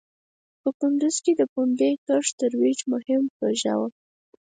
په 0.61 0.69
کندوز 0.79 1.15
کې 1.23 1.31
د 1.39 1.41
پومبې 1.53 1.91
کښت 2.05 2.31
ترویج 2.39 2.79
مهم 2.93 3.21
پروژه 3.35 3.73
وه. 3.79 3.89